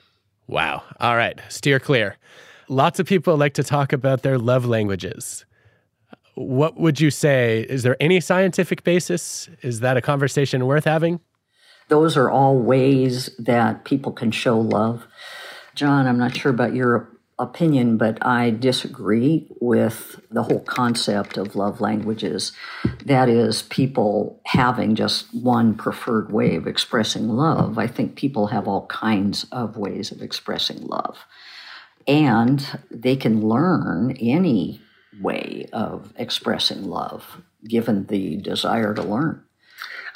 [0.47, 0.83] Wow.
[0.99, 1.41] All right.
[1.49, 2.17] Steer clear.
[2.69, 5.45] Lots of people like to talk about their love languages.
[6.35, 7.61] What would you say?
[7.69, 9.49] Is there any scientific basis?
[9.63, 11.21] Is that a conversation worth having?
[11.91, 15.07] Those are all ways that people can show love.
[15.75, 21.57] John, I'm not sure about your opinion, but I disagree with the whole concept of
[21.57, 22.53] love languages.
[23.07, 27.77] That is, people having just one preferred way of expressing love.
[27.77, 31.25] I think people have all kinds of ways of expressing love.
[32.07, 34.81] And they can learn any
[35.21, 39.43] way of expressing love given the desire to learn.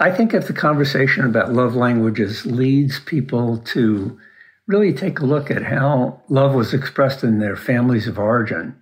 [0.00, 4.18] I think if the conversation about love languages leads people to
[4.66, 8.74] really take a look at how love was expressed in their families of origin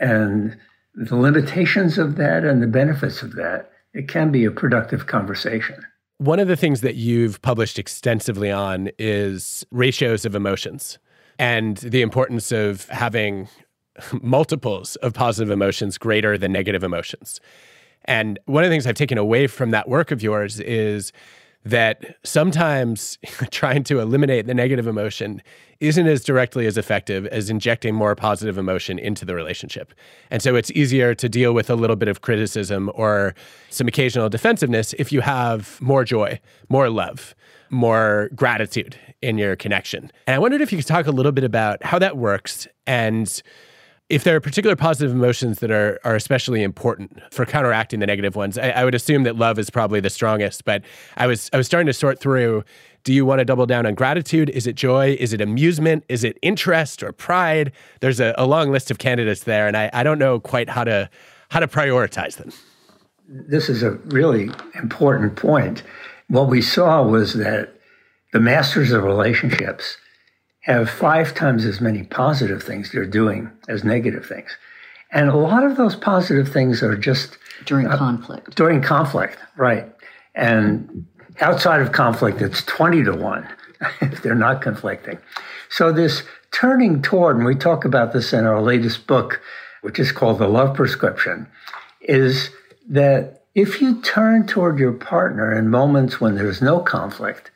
[0.00, 0.56] and
[0.94, 5.76] the limitations of that and the benefits of that, it can be a productive conversation.
[6.18, 10.98] One of the things that you've published extensively on is ratios of emotions
[11.38, 13.48] and the importance of having
[14.22, 17.40] multiples of positive emotions greater than negative emotions.
[18.06, 21.12] And one of the things I've taken away from that work of yours is
[21.66, 23.18] that sometimes
[23.50, 25.42] trying to eliminate the negative emotion
[25.80, 29.92] isn't as directly as effective as injecting more positive emotion into the relationship.
[30.30, 33.34] And so it's easier to deal with a little bit of criticism or
[33.68, 37.34] some occasional defensiveness if you have more joy, more love,
[37.68, 40.10] more gratitude in your connection.
[40.26, 43.42] And I wondered if you could talk a little bit about how that works and
[44.08, 48.36] if there are particular positive emotions that are are especially important for counteracting the negative
[48.36, 50.64] ones, I, I, would assume that love is probably the strongest.
[50.64, 50.82] But
[51.16, 52.64] I was I was starting to sort through.
[53.02, 54.50] Do you want to double down on gratitude?
[54.50, 55.16] Is it joy?
[55.20, 56.04] Is it amusement?
[56.08, 57.70] Is it interest or pride?
[58.00, 60.84] There's a, a long list of candidates there, and I, I don't know quite how
[60.84, 61.08] to
[61.50, 62.52] how to prioritize them.
[63.28, 65.82] This is a really important point.
[66.28, 67.74] What we saw was that
[68.32, 69.96] the masters of relationships
[70.66, 74.50] have five times as many positive things they're doing as negative things.
[75.12, 78.56] And a lot of those positive things are just during uh, conflict.
[78.56, 79.88] During conflict, right.
[80.34, 81.06] And
[81.40, 83.48] outside of conflict, it's 20 to 1
[84.00, 85.18] if they're not conflicting.
[85.68, 89.40] So, this turning toward, and we talk about this in our latest book,
[89.82, 91.46] which is called The Love Prescription,
[92.00, 92.50] is
[92.88, 97.52] that if you turn toward your partner in moments when there's no conflict,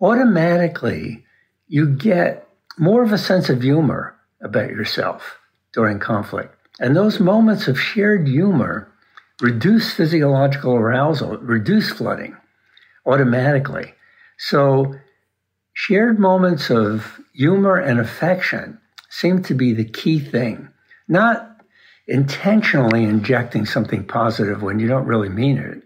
[0.00, 1.26] automatically
[1.72, 5.38] you get more of a sense of humor about yourself
[5.72, 6.54] during conflict.
[6.78, 8.92] And those moments of shared humor
[9.40, 12.36] reduce physiological arousal, reduce flooding
[13.06, 13.94] automatically.
[14.36, 14.96] So,
[15.72, 20.68] shared moments of humor and affection seem to be the key thing,
[21.08, 21.62] not
[22.06, 25.82] intentionally injecting something positive when you don't really mean it,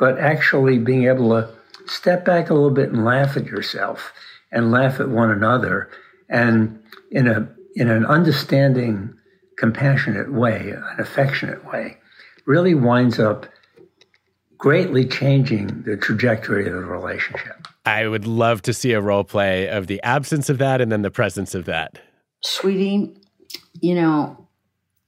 [0.00, 1.48] but actually being able to
[1.86, 4.12] step back a little bit and laugh at yourself
[4.52, 5.90] and laugh at one another
[6.28, 6.80] and
[7.10, 9.14] in a in an understanding
[9.56, 11.96] compassionate way an affectionate way
[12.46, 13.46] really winds up
[14.56, 17.68] greatly changing the trajectory of the relationship.
[17.86, 21.02] I would love to see a role play of the absence of that and then
[21.02, 22.00] the presence of that.
[22.42, 23.14] Sweetie
[23.80, 24.46] you know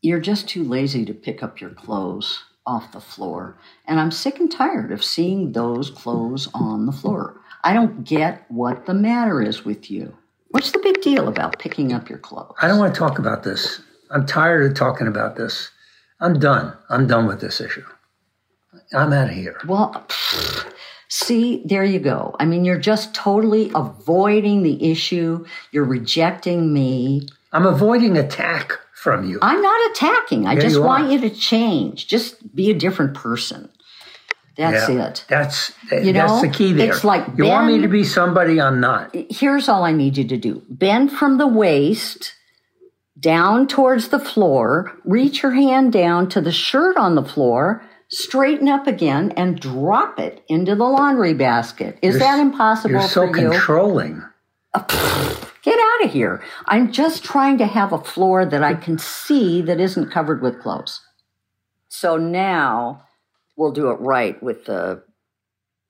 [0.03, 4.39] you're just too lazy to pick up your clothes off the floor and i'm sick
[4.39, 9.43] and tired of seeing those clothes on the floor I don't get what the matter
[9.43, 10.17] is with you.
[10.49, 12.55] What's the big deal about picking up your clothes?
[12.61, 13.81] I don't want to talk about this.
[14.11, 15.71] I'm tired of talking about this.
[16.21, 16.77] I'm done.
[16.89, 17.85] I'm done with this issue.
[18.93, 19.61] I'm out of here.
[19.67, 20.07] Well,
[21.09, 22.35] see, there you go.
[22.41, 25.45] I mean, you're just totally avoiding the issue.
[25.71, 27.29] You're rejecting me.
[27.53, 29.39] I'm avoiding attack from you.
[29.43, 30.47] I'm not attacking.
[30.47, 32.09] I Yeah, just you want you to change.
[32.09, 33.71] Just be a different person.
[34.61, 35.27] That's Yeah, it.
[35.29, 36.91] That's eh, You that's know, the key there.
[36.93, 39.17] it's like you want me to be somebody I'm not.
[39.31, 42.35] Here's all I need you to do bend from the waist
[43.21, 48.69] down towards the floor, reach your hand down to the shirt on the floor, straighten
[48.69, 51.99] up again, and drop it into the laundry basket.
[52.03, 53.51] Is that impossible You're so for you?
[53.51, 54.23] controlling.
[55.63, 56.43] Get out of here.
[56.67, 60.61] I'm just trying to have a floor that I can see that isn't covered with
[60.61, 61.03] clothes.
[61.89, 63.05] So now
[63.61, 65.03] we'll do it right with the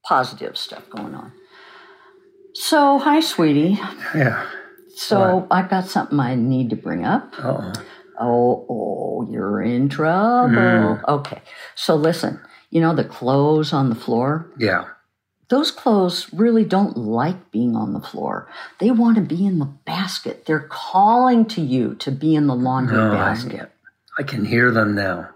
[0.05, 1.33] positive stuff going on.
[2.55, 3.79] So, hi, sweetie.
[4.15, 4.45] Yeah.
[4.97, 7.33] So, I've got something I need to bring up.
[7.39, 7.73] Oh.
[8.19, 10.51] Oh, oh, you're in trouble.
[10.55, 11.05] Mm.
[11.09, 11.41] Okay.
[11.77, 12.41] So, listen,
[12.71, 14.51] you know the clothes on the floor?
[14.59, 14.85] Yeah.
[15.49, 18.49] those clothes really don't like being on the floor.
[18.79, 20.45] They want to be in the basket.
[20.47, 23.71] They're calling to you to be in the laundry No, I- basket.
[24.19, 25.31] I can hear them now.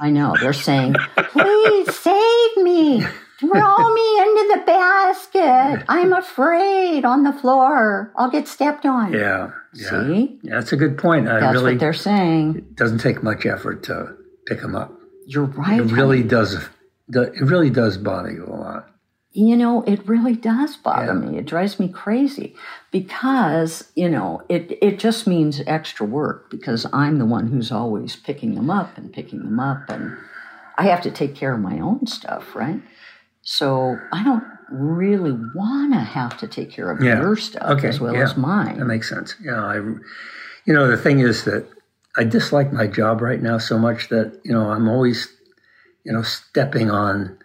[0.00, 0.36] I know.
[0.40, 3.04] They're saying, please save me.
[3.40, 5.84] Throw me into the basket.
[5.88, 8.12] I'm afraid on the floor.
[8.16, 9.12] I'll get stepped on.
[9.12, 9.52] Yeah.
[9.74, 9.90] Yeah.
[10.06, 10.38] See?
[10.42, 11.28] Yeah, that's a good point.
[11.28, 12.56] I That's really what they're saying.
[12.56, 14.92] it doesn't take much effort to pick them up.
[15.26, 15.78] You're right.
[15.78, 16.28] It really honey.
[16.28, 16.54] does.
[17.10, 18.88] It really does bother you a lot.
[19.32, 21.30] You know, it really does bother Yeah.
[21.30, 21.38] me.
[21.38, 22.56] It drives me crazy
[22.90, 28.16] because, you know, it, it just means extra work because I'm the one who's always
[28.16, 29.88] picking them up and picking them up.
[29.90, 30.16] And
[30.76, 32.80] I have to take care of my own stuff, right?
[33.42, 37.20] So I don't really want to have to take care of Yeah.
[37.20, 37.88] your stuff Okay.
[37.88, 38.22] as well yeah.
[38.22, 38.78] as mine.
[38.78, 39.34] That makes sense.
[39.42, 39.62] Yeah.
[39.64, 41.66] I, you know, the thing is that
[42.16, 45.28] I dislike my job right now so much that you know I'm always,
[46.04, 47.37] you know, stepping on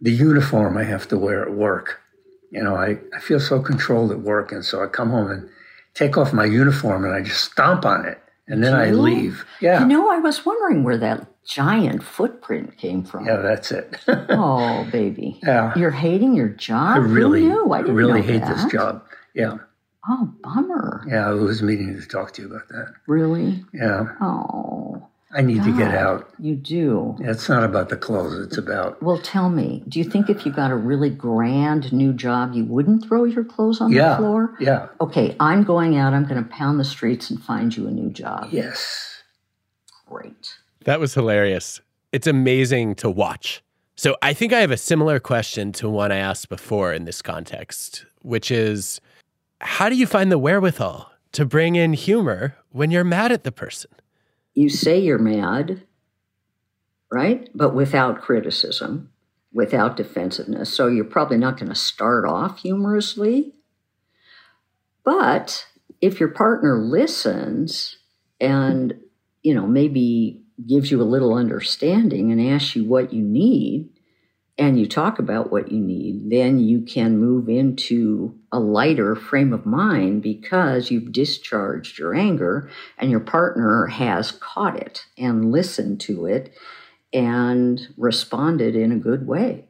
[0.00, 2.00] the uniform I have to wear at work.
[2.50, 5.48] You know, I, I feel so controlled at work, and so I come home and
[5.94, 9.44] take off my uniform and I just stomp on it, and then I leave.
[9.60, 9.80] Yeah.
[9.80, 13.24] You know, I was wondering where that giant footprint came from.
[13.26, 13.96] yeah, that's it.
[14.08, 15.40] Oh, baby.
[15.42, 15.72] Yeah.
[15.76, 16.96] You're hating your job?
[16.96, 17.50] I really?
[17.50, 18.56] I didn't really hate that.
[18.56, 19.04] this job.
[19.34, 19.58] Yeah.
[20.08, 21.04] Oh, bummer.
[21.08, 22.92] Yeah, I was meaning to talk to you about that.
[23.08, 23.64] Really?
[23.72, 24.06] Yeah.
[24.20, 26.30] Oh, I need to get out.
[26.38, 27.16] You do.
[27.18, 30.52] It's not about the clothes, it's about Well, tell me, do you think if you
[30.52, 34.10] got a really grand new job, you wouldn't throw your clothes on yeah.
[34.10, 34.54] the floor?
[34.60, 34.88] Yeah.
[35.00, 36.14] Okay, I'm going out.
[36.14, 38.48] I'm going to pound the streets and find you a new job.
[38.52, 39.22] Yes.
[40.06, 40.54] Great.
[40.84, 41.80] That was hilarious.
[42.12, 43.62] It's amazing to watch.
[43.96, 47.20] So I think I have a similar question to one I asked before in this
[47.20, 49.00] context, which is
[49.60, 53.52] how do you find the wherewithal to bring in humor when you're mad at the
[53.52, 53.90] person?
[54.56, 55.82] You say you're mad,
[57.12, 57.48] right?
[57.54, 59.10] But without criticism,
[59.52, 60.72] without defensiveness.
[60.72, 63.52] So you're probably not going to start off humorously.
[65.04, 65.66] But
[66.00, 67.98] if your partner listens
[68.40, 68.98] and,
[69.42, 73.90] you know, maybe gives you a little understanding and asks you what you need,
[74.58, 79.52] and you talk about what you need, then you can move into a lighter frame
[79.52, 86.00] of mind because you've discharged your anger and your partner has caught it and listened
[86.00, 86.54] to it
[87.12, 89.66] and responded in a good way.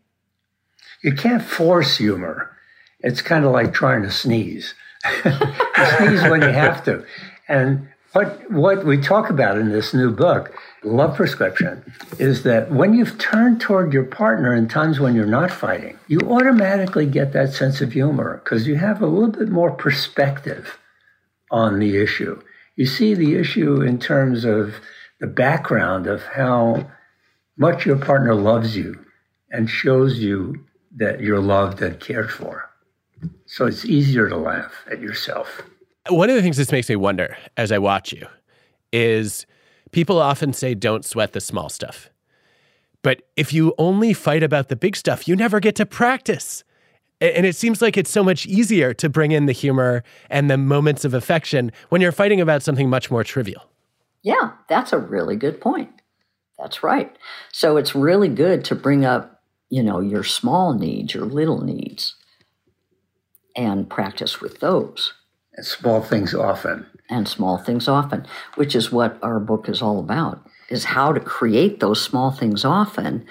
[1.02, 2.56] You can't force humor.
[3.00, 4.74] It's kind of like trying to sneeze.
[5.24, 5.32] you
[5.98, 7.04] sneeze when you have to.
[7.48, 11.84] And what what we talk about in this new book, Love Prescription,
[12.18, 16.20] is that when you've turned toward your partner in times when you're not fighting, you
[16.20, 20.78] automatically get that sense of humor because you have a little bit more perspective
[21.50, 22.40] on the issue.
[22.74, 24.76] You see the issue in terms of
[25.20, 26.90] the background of how
[27.58, 29.04] much your partner loves you
[29.50, 30.64] and shows you
[30.96, 32.70] that you're loved and cared for.
[33.44, 35.62] So it's easier to laugh at yourself.
[36.08, 38.26] One of the things this makes me wonder as I watch you
[38.92, 39.46] is
[39.90, 42.10] people often say, don't sweat the small stuff.
[43.02, 46.64] But if you only fight about the big stuff, you never get to practice.
[47.20, 50.58] And it seems like it's so much easier to bring in the humor and the
[50.58, 53.62] moments of affection when you're fighting about something much more trivial.
[54.22, 56.02] Yeah, that's a really good point.
[56.58, 57.16] That's right.
[57.52, 59.40] So it's really good to bring up,
[59.70, 62.16] you know, your small needs, your little needs,
[63.54, 65.12] and practice with those
[65.60, 66.86] small things often.
[67.08, 68.26] and small things often,
[68.56, 72.64] which is what our book is all about, is how to create those small things
[72.64, 73.24] often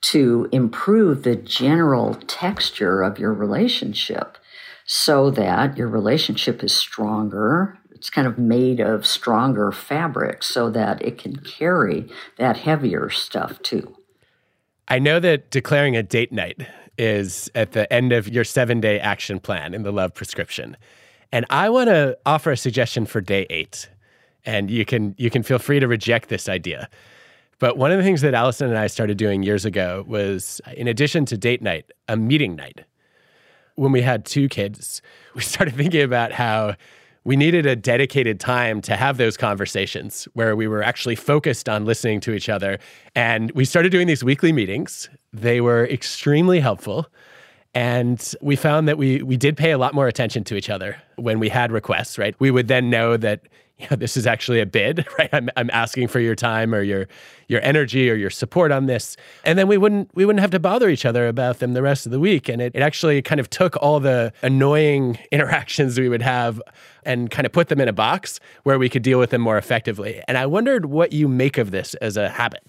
[0.00, 4.36] to improve the general texture of your relationship
[4.84, 7.78] so that your relationship is stronger.
[7.92, 13.62] It's kind of made of stronger fabric so that it can carry that heavier stuff
[13.62, 13.96] too.
[14.88, 16.66] I know that declaring a date night
[16.98, 20.76] is at the end of your seven day action plan in the love prescription.
[21.32, 23.88] And I want to offer a suggestion for day eight.
[24.44, 26.88] And you can you can feel free to reject this idea.
[27.58, 30.88] But one of the things that Allison and I started doing years ago was, in
[30.88, 32.84] addition to date night, a meeting night.
[33.74, 35.02] When we had two kids,
[35.34, 36.74] we started thinking about how
[37.24, 41.84] we needed a dedicated time to have those conversations where we were actually focused on
[41.84, 42.78] listening to each other.
[43.14, 45.10] And we started doing these weekly meetings.
[45.30, 47.08] They were extremely helpful.
[47.74, 50.96] And we found that we we did pay a lot more attention to each other
[51.16, 52.34] when we had requests, right?
[52.40, 53.42] We would then know that
[53.80, 55.30] you know, this is actually a bid, right?
[55.32, 57.06] I'm, I'm asking for your time or your
[57.48, 60.60] your energy or your support on this, and then we wouldn't we wouldn't have to
[60.60, 62.48] bother each other about them the rest of the week.
[62.48, 66.60] And it, it actually kind of took all the annoying interactions we would have
[67.04, 69.56] and kind of put them in a box where we could deal with them more
[69.56, 70.22] effectively.
[70.28, 72.68] And I wondered what you make of this as a habit.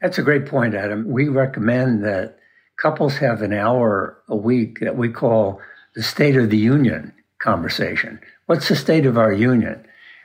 [0.00, 1.10] That's a great point, Adam.
[1.10, 2.38] We recommend that
[2.76, 5.60] couples have an hour a week that we call
[5.94, 8.20] the State of the Union conversation.
[8.46, 9.84] What's the state of our union?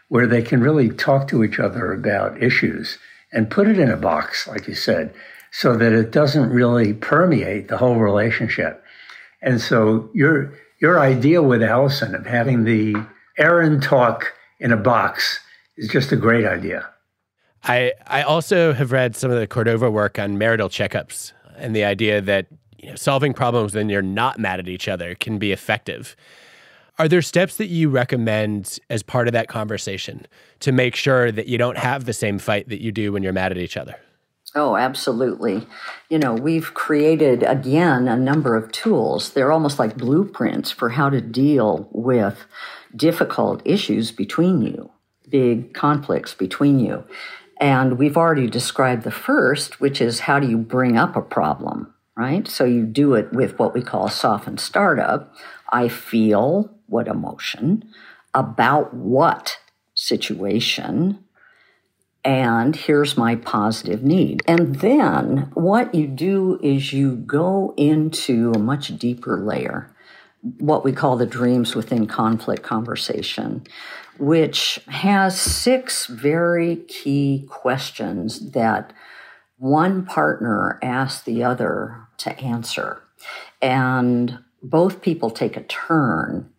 [0.09, 2.97] Where they can really talk to each other about issues
[3.31, 5.13] and put it in a box, like you said,
[5.51, 8.83] so that it doesn't really permeate the whole relationship.
[9.41, 12.95] And so your your idea with Allison of having the
[13.37, 15.39] errand talk in a box
[15.77, 16.89] is just a great idea.
[17.63, 21.83] I I also have read some of the Cordova work on marital checkups and the
[21.83, 22.47] idea that
[22.77, 26.15] you know, solving problems when you're not mad at each other can be effective.
[26.99, 30.27] Are there steps that you recommend as part of that conversation
[30.59, 33.33] to make sure that you don't have the same fight that you do when you're
[33.33, 33.95] mad at each other?
[34.53, 35.65] Oh, absolutely.
[36.09, 39.31] You know, we've created again a number of tools.
[39.31, 42.45] They're almost like blueprints for how to deal with
[42.95, 44.91] difficult issues between you,
[45.29, 47.05] big conflicts between you.
[47.61, 51.93] And we've already described the first, which is how do you bring up a problem,
[52.17, 52.47] right?
[52.47, 55.33] So you do it with what we call softened startup.
[55.71, 57.85] I feel what emotion
[58.33, 59.59] about what
[59.93, 61.23] situation
[62.23, 64.43] and here's my positive need.
[64.47, 69.91] And then what you do is you go into a much deeper layer,
[70.59, 73.63] what we call the dreams within conflict conversation
[74.21, 78.93] which has six very key questions that
[79.57, 83.01] one partner asks the other to answer.
[83.63, 86.51] And both people take a turn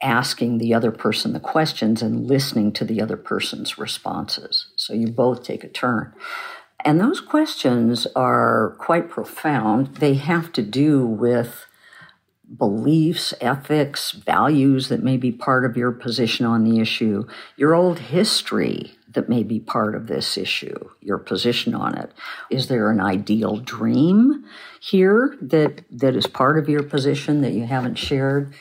[0.00, 4.68] asking the other person the questions and listening to the other person's responses.
[4.76, 6.14] So you both take a turn.
[6.84, 9.96] And those questions are quite profound.
[9.96, 11.66] They have to do with
[12.58, 17.26] beliefs, ethics, values that may be part of your position on the issue,
[17.56, 22.12] your old history that may be part of this issue, your position on it.
[22.50, 24.44] Is there an ideal dream
[24.80, 28.54] here that, that is part of your position that you haven't shared?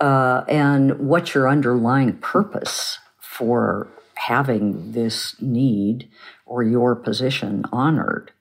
[0.00, 6.08] Uh, and what's your underlying purpose for having this need
[6.46, 8.32] or your position honored?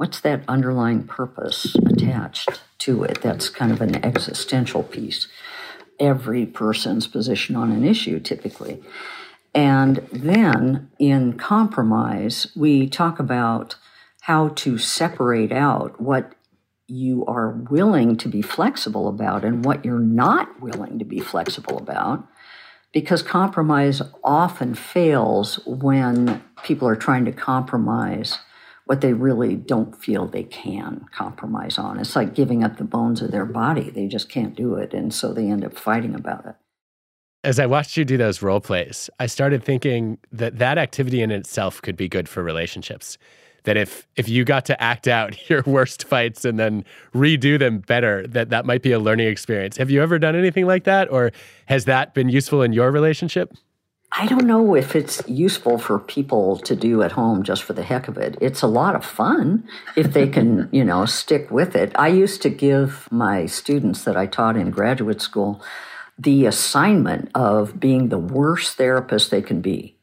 [0.00, 2.60] What's that underlying purpose attached?
[2.80, 3.20] to it.
[3.22, 5.28] That's kind of an existential piece.
[5.98, 8.82] Every person's position on an issue, typically.
[9.54, 13.76] And then in compromise, we talk about
[14.22, 16.34] how to separate out what
[16.86, 21.78] you are willing to be flexible about and what you're not willing to be flexible
[21.78, 22.26] about.
[22.92, 28.38] Because compromise often fails when people are trying to compromise
[28.90, 32.00] what they really don't feel they can compromise on.
[32.00, 33.88] It's like giving up the bones of their body.
[33.88, 34.92] They just can't do it.
[34.92, 36.56] And so they end up fighting about it.
[37.44, 41.30] As I watched you do those role plays, I started thinking that that activity in
[41.30, 43.16] itself could be good for relationships.
[43.62, 46.84] That if if you got to act out your worst fights and then
[47.14, 49.76] redo them better, that that might be a learning experience.
[49.76, 51.30] Have you ever done anything like that, or
[51.66, 53.54] has that been useful in your relationship?
[54.12, 57.82] I don't know if it's useful for people to do at home just for the
[57.82, 58.36] heck of it.
[58.40, 61.92] It's a lot of fun if they can, you know, stick with it.
[61.94, 65.62] I used to give my students that I taught in graduate school
[66.18, 69.96] the assignment of being the worst therapist they can be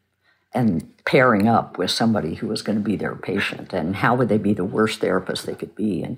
[0.54, 4.30] and pairing up with somebody who was going to be their patient and how would
[4.30, 6.18] they be the worst therapist they could be and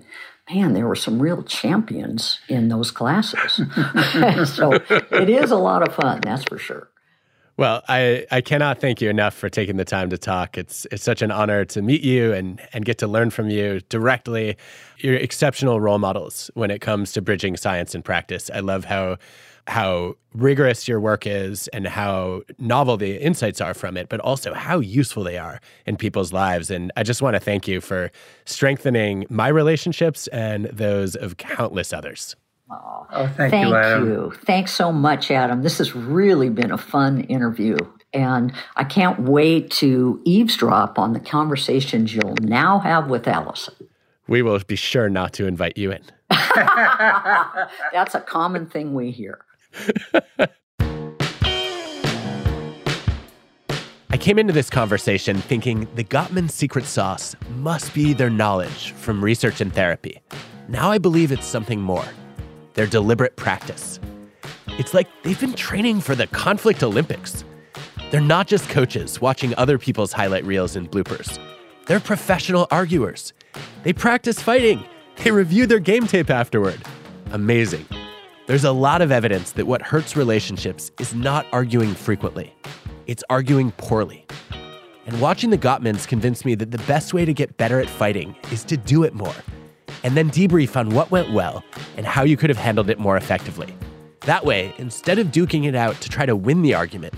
[0.49, 3.55] man there were some real champions in those classes
[4.55, 4.71] so
[5.11, 6.89] it is a lot of fun that's for sure
[7.59, 10.57] well, I, I cannot thank you enough for taking the time to talk.
[10.57, 13.81] It's it's such an honor to meet you and and get to learn from you
[13.89, 14.55] directly.
[14.99, 18.49] You're exceptional role models when it comes to bridging science and practice.
[18.53, 19.17] I love how
[19.67, 24.53] how rigorous your work is and how novel the insights are from it, but also
[24.53, 26.71] how useful they are in people's lives.
[26.71, 28.09] And I just want to thank you for
[28.45, 32.37] strengthening my relationships and those of countless others.
[32.71, 34.07] Oh, thank, thank you, Adam.
[34.07, 34.33] you.
[34.45, 35.63] Thanks so much, Adam.
[35.63, 37.77] This has really been a fun interview.
[38.13, 43.75] And I can't wait to eavesdrop on the conversations you'll now have with Allison.
[44.27, 46.03] We will be sure not to invite you in.
[46.29, 49.39] That's a common thing we hear.
[54.11, 59.23] I came into this conversation thinking the Gottman secret sauce must be their knowledge from
[59.23, 60.21] research and therapy.
[60.67, 62.05] Now I believe it's something more
[62.79, 63.99] their deliberate practice.
[64.77, 67.43] It's like they've been training for the conflict Olympics.
[68.09, 71.37] They're not just coaches watching other people's highlight reels and bloopers,
[71.87, 73.33] they're professional arguers.
[73.83, 74.81] They practice fighting,
[75.17, 76.79] they review their game tape afterward.
[77.33, 77.85] Amazing.
[78.47, 82.55] There's a lot of evidence that what hurts relationships is not arguing frequently,
[83.07, 84.25] it's arguing poorly.
[85.05, 88.37] And watching the Gottmans convinced me that the best way to get better at fighting
[88.53, 89.35] is to do it more,
[90.03, 91.63] and then debrief on what went well
[91.97, 93.75] and how you could have handled it more effectively.
[94.21, 97.13] That way, instead of duking it out to try to win the argument,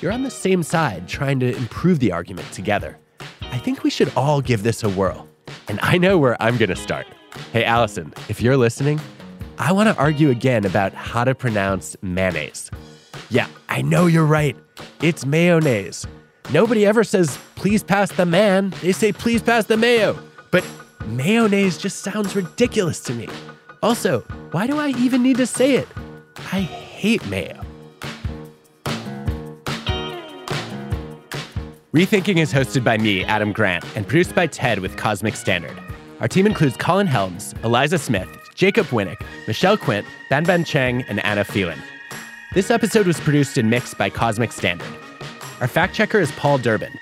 [0.00, 2.98] you're on the same side trying to improve the argument together.
[3.42, 5.28] I think we should all give this a whirl.
[5.68, 7.06] And I know where I'm going to start.
[7.52, 9.00] Hey, Allison, if you're listening,
[9.58, 12.70] I want to argue again about how to pronounce mayonnaise.
[13.30, 14.56] Yeah, I know you're right.
[15.00, 16.06] It's mayonnaise.
[16.52, 18.74] Nobody ever says, please pass the man.
[18.82, 20.18] They say, please pass the mayo.
[20.50, 20.64] But
[21.06, 23.28] mayonnaise just sounds ridiculous to me.
[23.82, 25.88] Also, why do I even need to say it?
[26.52, 27.60] I hate mayo.
[31.92, 35.78] Rethinking is hosted by me, Adam Grant, and produced by Ted with Cosmic Standard.
[36.20, 41.24] Our team includes Colin Helms, Eliza Smith, Jacob Winnick, Michelle Quint, Ban Ban Cheng, and
[41.24, 41.78] Anna Phelan.
[42.52, 44.88] This episode was produced and mixed by Cosmic Standard.
[45.60, 46.92] Our fact checker is Paul Durbin.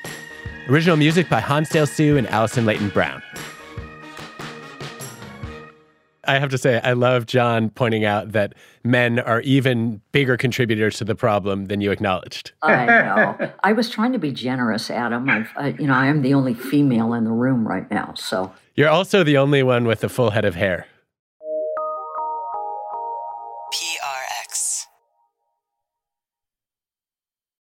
[0.69, 3.23] Original music by Hansdale Hsu and Allison Leighton Brown.
[6.25, 8.55] I have to say, I love John pointing out that
[8.85, 12.53] men are even bigger contributors to the problem than you acknowledged.
[12.63, 13.53] I know.
[13.65, 15.29] I was trying to be generous, Adam.
[15.29, 18.53] I've, I, you know, I am the only female in the room right now, so
[18.77, 20.87] You're also the only one with a full head of hair.